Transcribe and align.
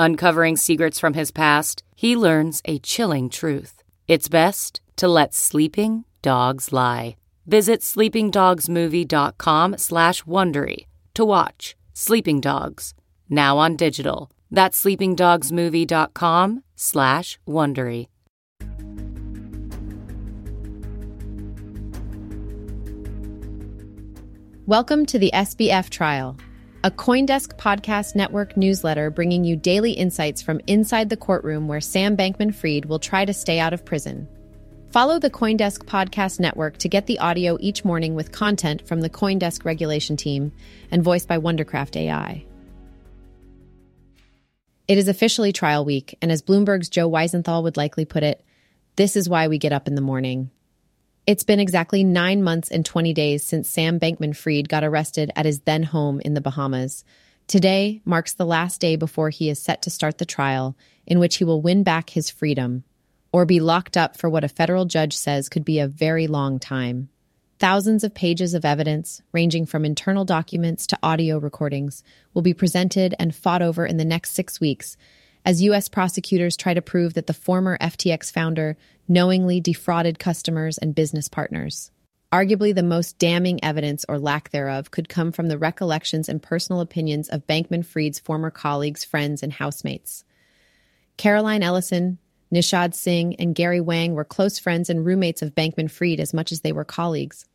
Uncovering 0.00 0.56
secrets 0.56 0.98
from 0.98 1.12
his 1.12 1.30
past, 1.30 1.82
he 1.94 2.16
learns 2.16 2.62
a 2.64 2.78
chilling 2.78 3.28
truth. 3.28 3.82
It's 4.08 4.30
best 4.30 4.80
to 4.96 5.06
let 5.06 5.34
sleeping 5.34 6.06
dogs 6.22 6.72
lie. 6.72 7.16
Visit 7.46 7.82
sleepingdogsmovie.com 7.82 9.76
slash 9.76 10.22
Wondery 10.22 10.86
to 11.12 11.22
watch 11.22 11.76
Sleeping 11.92 12.40
Dogs, 12.40 12.94
now 13.28 13.58
on 13.58 13.76
digital. 13.76 14.30
That's 14.50 14.82
sleepingdogsmovie.com 14.82 16.62
slash 16.76 17.38
Wondery. 17.46 18.06
Welcome 24.64 25.04
to 25.04 25.18
the 25.18 25.30
SBF 25.34 25.90
trial, 25.90 26.38
a 26.82 26.90
Coindesk 26.90 27.58
podcast 27.58 28.14
network 28.14 28.56
newsletter 28.56 29.10
bringing 29.10 29.44
you 29.44 29.54
daily 29.54 29.92
insights 29.92 30.40
from 30.40 30.62
inside 30.66 31.10
the 31.10 31.16
courtroom 31.16 31.68
where 31.68 31.80
Sam 31.80 32.16
Bankman 32.16 32.54
Fried 32.54 32.86
will 32.86 32.98
try 32.98 33.26
to 33.26 33.34
stay 33.34 33.58
out 33.58 33.74
of 33.74 33.84
prison. 33.84 34.26
Follow 34.88 35.18
the 35.18 35.28
Coindesk 35.28 35.84
podcast 35.84 36.40
network 36.40 36.78
to 36.78 36.88
get 36.88 37.06
the 37.06 37.18
audio 37.18 37.58
each 37.60 37.84
morning 37.84 38.14
with 38.14 38.32
content 38.32 38.88
from 38.88 39.02
the 39.02 39.10
Coindesk 39.10 39.66
regulation 39.66 40.16
team 40.16 40.52
and 40.90 41.04
voiced 41.04 41.28
by 41.28 41.36
Wondercraft 41.36 41.96
AI. 41.96 42.46
It 44.88 44.96
is 44.96 45.06
officially 45.06 45.52
trial 45.52 45.84
week, 45.84 46.16
and 46.22 46.32
as 46.32 46.40
Bloomberg's 46.40 46.88
Joe 46.88 47.10
Weisenthal 47.10 47.62
would 47.62 47.76
likely 47.76 48.06
put 48.06 48.22
it, 48.22 48.42
this 48.96 49.16
is 49.16 49.28
why 49.28 49.48
we 49.48 49.58
get 49.58 49.74
up 49.74 49.86
in 49.86 49.96
the 49.96 50.00
morning. 50.00 50.50
It's 51.26 51.44
been 51.44 51.60
exactly 51.60 52.02
nine 52.02 52.42
months 52.42 52.70
and 52.70 52.84
20 52.84 53.12
days 53.12 53.44
since 53.44 53.68
Sam 53.68 54.00
Bankman 54.00 54.34
Fried 54.34 54.68
got 54.68 54.84
arrested 54.84 55.30
at 55.36 55.46
his 55.46 55.60
then 55.60 55.82
home 55.82 56.20
in 56.20 56.34
the 56.34 56.40
Bahamas. 56.40 57.04
Today 57.46 58.00
marks 58.04 58.32
the 58.32 58.46
last 58.46 58.80
day 58.80 58.96
before 58.96 59.30
he 59.30 59.50
is 59.50 59.60
set 59.60 59.82
to 59.82 59.90
start 59.90 60.18
the 60.18 60.24
trial, 60.24 60.76
in 61.06 61.18
which 61.18 61.36
he 61.36 61.44
will 61.44 61.60
win 61.60 61.82
back 61.82 62.10
his 62.10 62.30
freedom 62.30 62.84
or 63.32 63.44
be 63.44 63.60
locked 63.60 63.96
up 63.96 64.16
for 64.16 64.28
what 64.28 64.44
a 64.44 64.48
federal 64.48 64.86
judge 64.86 65.16
says 65.16 65.48
could 65.48 65.64
be 65.64 65.78
a 65.78 65.86
very 65.86 66.26
long 66.26 66.58
time. 66.58 67.08
Thousands 67.58 68.02
of 68.02 68.14
pages 68.14 68.54
of 68.54 68.64
evidence, 68.64 69.20
ranging 69.32 69.66
from 69.66 69.84
internal 69.84 70.24
documents 70.24 70.86
to 70.86 70.98
audio 71.02 71.38
recordings, 71.38 72.02
will 72.32 72.42
be 72.42 72.54
presented 72.54 73.14
and 73.18 73.34
fought 73.34 73.62
over 73.62 73.84
in 73.84 73.98
the 73.98 74.04
next 74.04 74.30
six 74.30 74.60
weeks 74.60 74.96
as 75.44 75.62
U.S. 75.62 75.88
prosecutors 75.88 76.56
try 76.56 76.74
to 76.74 76.82
prove 76.82 77.14
that 77.14 77.26
the 77.26 77.34
former 77.34 77.78
FTX 77.78 78.32
founder 78.32 78.76
knowingly 79.08 79.60
defrauded 79.60 80.18
customers 80.18 80.78
and 80.78 80.94
business 80.94 81.28
partners. 81.28 81.90
Arguably, 82.32 82.72
the 82.72 82.82
most 82.82 83.18
damning 83.18 83.62
evidence 83.64 84.04
or 84.08 84.18
lack 84.18 84.50
thereof 84.50 84.92
could 84.92 85.08
come 85.08 85.32
from 85.32 85.48
the 85.48 85.58
recollections 85.58 86.28
and 86.28 86.40
personal 86.40 86.80
opinions 86.80 87.28
of 87.28 87.46
Bankman 87.46 87.84
Fried's 87.84 88.20
former 88.20 88.50
colleagues, 88.50 89.04
friends, 89.04 89.42
and 89.42 89.52
housemates. 89.52 90.24
Caroline 91.16 91.64
Ellison, 91.64 92.18
Nishad 92.52 92.94
Singh, 92.94 93.34
and 93.36 93.54
Gary 93.54 93.80
Wang 93.80 94.14
were 94.14 94.24
close 94.24 94.60
friends 94.60 94.88
and 94.88 95.04
roommates 95.04 95.42
of 95.42 95.56
Bankman 95.56 95.90
Fried 95.90 96.20
as 96.20 96.32
much 96.32 96.52
as 96.52 96.60
they 96.60 96.72
were 96.72 96.84
colleagues. 96.84 97.46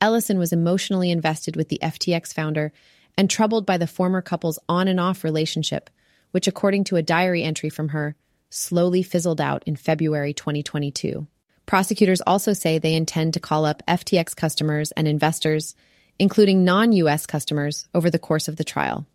Ellison 0.00 0.38
was 0.38 0.52
emotionally 0.52 1.10
invested 1.10 1.54
with 1.54 1.68
the 1.68 1.78
FTX 1.82 2.32
founder 2.32 2.72
and 3.16 3.30
troubled 3.30 3.66
by 3.66 3.78
the 3.78 3.86
former 3.86 4.22
couple's 4.22 4.58
on 4.68 4.88
and 4.88 4.98
off 5.00 5.24
relationship, 5.24 5.90
which, 6.30 6.46
according 6.46 6.84
to 6.84 6.96
a 6.96 7.02
diary 7.02 7.42
entry 7.42 7.70
from 7.70 7.88
her, 7.88 8.14
slowly 8.50 9.02
fizzled 9.02 9.40
out 9.40 9.62
in 9.66 9.76
February 9.76 10.32
2022. 10.32 11.26
Prosecutors 11.66 12.22
also 12.22 12.52
say 12.52 12.78
they 12.78 12.94
intend 12.94 13.34
to 13.34 13.40
call 13.40 13.64
up 13.64 13.82
FTX 13.86 14.34
customers 14.34 14.90
and 14.92 15.06
investors, 15.06 15.74
including 16.18 16.64
non 16.64 16.92
US 16.92 17.26
customers, 17.26 17.88
over 17.94 18.10
the 18.10 18.18
course 18.18 18.48
of 18.48 18.56
the 18.56 18.64
trial. 18.64 19.06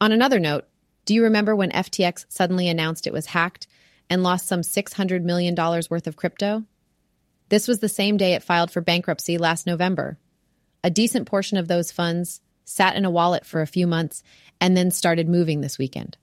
On 0.00 0.12
another 0.12 0.38
note, 0.38 0.66
do 1.06 1.14
you 1.14 1.22
remember 1.24 1.56
when 1.56 1.70
FTX 1.70 2.26
suddenly 2.28 2.68
announced 2.68 3.06
it 3.06 3.12
was 3.12 3.26
hacked 3.26 3.66
and 4.10 4.22
lost 4.22 4.46
some 4.46 4.60
$600 4.60 5.22
million 5.22 5.54
worth 5.54 6.06
of 6.06 6.16
crypto? 6.16 6.64
This 7.48 7.68
was 7.68 7.78
the 7.78 7.88
same 7.88 8.16
day 8.16 8.34
it 8.34 8.42
filed 8.42 8.70
for 8.70 8.80
bankruptcy 8.80 9.38
last 9.38 9.66
November. 9.66 10.18
A 10.82 10.90
decent 10.90 11.26
portion 11.26 11.56
of 11.56 11.68
those 11.68 11.92
funds 11.92 12.40
sat 12.64 12.96
in 12.96 13.04
a 13.04 13.10
wallet 13.10 13.46
for 13.46 13.62
a 13.62 13.66
few 13.66 13.86
months 13.86 14.22
and 14.60 14.76
then 14.76 14.90
started 14.90 15.28
moving 15.28 15.60
this 15.60 15.78
weekend 15.78 16.16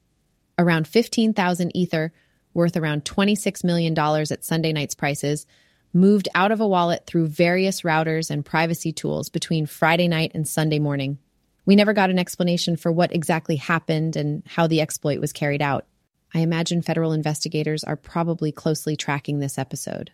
around 0.58 0.88
15,000 0.88 1.76
Ether, 1.76 2.14
worth 2.54 2.76
around 2.78 3.06
$26 3.06 3.64
million 3.64 3.98
at 3.98 4.44
Sunday 4.44 4.74
night's 4.74 4.96
prices, 4.96 5.46
moved 5.94 6.30
out 6.36 6.52
of 6.52 6.62
a 6.62 6.68
wallet 6.68 7.06
through 7.06 7.28
various 7.28 7.82
routers 7.82 8.30
and 8.30 8.46
privacy 8.46 8.92
tools 8.92 9.30
between 9.30 9.66
Friday 9.66 10.08
night 10.08 10.32
and 10.34 10.48
Sunday 10.48 10.80
morning. 10.80 11.18
We 11.66 11.76
never 11.76 11.94
got 11.94 12.10
an 12.10 12.20
explanation 12.20 12.76
for 12.76 12.92
what 12.92 13.14
exactly 13.14 13.58
happened 13.58 14.16
and 14.16 14.44
how 14.46 14.68
the 14.68 14.82
exploit 14.82 15.20
was 15.20 15.34
carried 15.34 15.62
out. 15.62 15.86
I 16.34 16.40
imagine 16.40 16.82
federal 16.82 17.12
investigators 17.12 17.84
are 17.84 17.98
probably 17.98 18.52
closely 18.52 18.96
tracking 18.96 19.40
this 19.40 19.58
episode. 19.58 20.12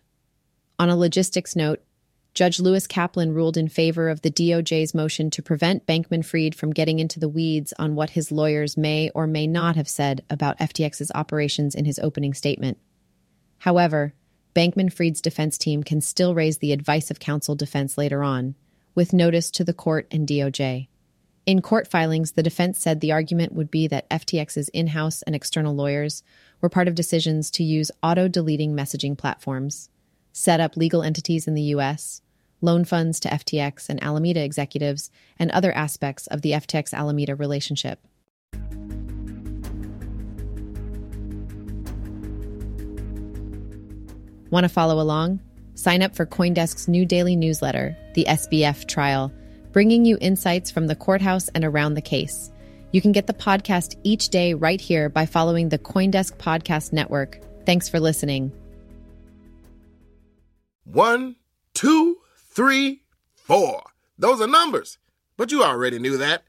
On 0.78 0.90
a 0.90 0.96
logistics 0.96 1.56
note, 1.56 1.80
Judge 2.38 2.60
Lewis 2.60 2.86
Kaplan 2.86 3.34
ruled 3.34 3.56
in 3.56 3.66
favor 3.66 4.08
of 4.08 4.22
the 4.22 4.30
DOJ's 4.30 4.94
motion 4.94 5.28
to 5.28 5.42
prevent 5.42 5.86
Bankman 5.86 6.24
Fried 6.24 6.54
from 6.54 6.72
getting 6.72 7.00
into 7.00 7.18
the 7.18 7.28
weeds 7.28 7.74
on 7.80 7.96
what 7.96 8.10
his 8.10 8.30
lawyers 8.30 8.76
may 8.76 9.10
or 9.12 9.26
may 9.26 9.44
not 9.44 9.74
have 9.74 9.88
said 9.88 10.24
about 10.30 10.56
FTX's 10.60 11.10
operations 11.16 11.74
in 11.74 11.84
his 11.84 11.98
opening 11.98 12.32
statement. 12.32 12.78
However, 13.58 14.14
Bankman 14.54 14.92
Fried's 14.92 15.20
defense 15.20 15.58
team 15.58 15.82
can 15.82 16.00
still 16.00 16.32
raise 16.32 16.58
the 16.58 16.70
advice 16.70 17.10
of 17.10 17.18
counsel 17.18 17.56
defense 17.56 17.98
later 17.98 18.22
on, 18.22 18.54
with 18.94 19.12
notice 19.12 19.50
to 19.50 19.64
the 19.64 19.74
court 19.74 20.06
and 20.12 20.24
DOJ. 20.24 20.86
In 21.44 21.60
court 21.60 21.88
filings, 21.88 22.30
the 22.30 22.44
defense 22.44 22.78
said 22.78 23.00
the 23.00 23.10
argument 23.10 23.52
would 23.52 23.68
be 23.68 23.88
that 23.88 24.08
FTX's 24.10 24.68
in 24.68 24.86
house 24.86 25.22
and 25.22 25.34
external 25.34 25.74
lawyers 25.74 26.22
were 26.60 26.68
part 26.68 26.86
of 26.86 26.94
decisions 26.94 27.50
to 27.50 27.64
use 27.64 27.90
auto 28.00 28.28
deleting 28.28 28.76
messaging 28.76 29.18
platforms, 29.18 29.90
set 30.32 30.60
up 30.60 30.76
legal 30.76 31.02
entities 31.02 31.48
in 31.48 31.54
the 31.54 31.62
U.S., 31.62 32.22
loan 32.60 32.84
funds 32.84 33.20
to 33.20 33.28
FTX 33.28 33.88
and 33.88 34.02
Alameda 34.02 34.42
executives, 34.42 35.10
and 35.38 35.50
other 35.50 35.72
aspects 35.72 36.26
of 36.26 36.42
the 36.42 36.52
FTX 36.52 36.92
Alameda 36.92 37.34
relationship. 37.34 38.00
Want 44.50 44.64
to 44.64 44.68
follow 44.68 45.00
along? 45.00 45.40
Sign 45.74 46.02
up 46.02 46.16
for 46.16 46.26
Coindesk's 46.26 46.88
new 46.88 47.04
daily 47.04 47.36
newsletter, 47.36 47.96
the 48.14 48.24
SBF 48.28 48.86
Trial, 48.88 49.32
bringing 49.72 50.04
you 50.04 50.16
insights 50.20 50.70
from 50.70 50.86
the 50.86 50.96
courthouse 50.96 51.48
and 51.48 51.64
around 51.64 51.94
the 51.94 52.02
case. 52.02 52.50
You 52.90 53.02
can 53.02 53.12
get 53.12 53.26
the 53.26 53.34
podcast 53.34 53.96
each 54.02 54.30
day 54.30 54.54
right 54.54 54.80
here 54.80 55.10
by 55.10 55.26
following 55.26 55.68
the 55.68 55.78
Coindesk 55.78 56.38
Podcast 56.38 56.92
Network. 56.92 57.38
Thanks 57.66 57.88
for 57.88 58.00
listening. 58.00 58.50
One, 60.84 61.36
two, 61.74 62.16
three, 62.58 63.02
four. 63.36 63.84
Those 64.18 64.40
are 64.40 64.48
numbers. 64.48 64.98
But 65.36 65.52
you 65.52 65.62
already 65.62 66.00
knew 66.00 66.16
that. 66.16 66.42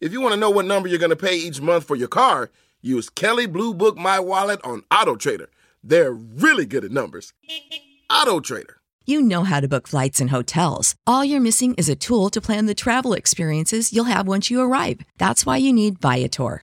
If 0.00 0.12
you 0.12 0.20
want 0.20 0.32
to 0.32 0.38
know 0.38 0.48
what 0.48 0.64
number 0.64 0.88
you're 0.88 1.00
going 1.00 1.10
to 1.10 1.16
pay 1.16 1.34
each 1.34 1.60
month 1.60 1.82
for 1.84 1.96
your 1.96 2.06
car, 2.06 2.52
use 2.82 3.10
Kelley 3.10 3.46
Blue 3.46 3.74
Book 3.74 3.96
My 3.96 4.20
Wallet 4.20 4.60
on 4.62 4.84
Auto 4.92 5.16
Trader. 5.16 5.48
They're 5.82 6.12
really 6.12 6.66
good 6.66 6.84
at 6.84 6.92
numbers. 6.92 7.32
Auto 8.08 8.38
Trader. 8.38 8.76
You 9.06 9.20
know 9.20 9.42
how 9.42 9.58
to 9.58 9.66
book 9.66 9.88
flights 9.88 10.20
and 10.20 10.30
hotels. 10.30 10.94
All 11.04 11.24
you're 11.24 11.40
missing 11.40 11.74
is 11.74 11.88
a 11.88 11.96
tool 11.96 12.30
to 12.30 12.40
plan 12.40 12.66
the 12.66 12.74
travel 12.74 13.12
experiences 13.12 13.92
you'll 13.92 14.04
have 14.04 14.28
once 14.28 14.48
you 14.48 14.60
arrive. 14.60 15.00
That's 15.18 15.44
why 15.44 15.56
you 15.56 15.72
need 15.72 16.00
Viator. 16.00 16.62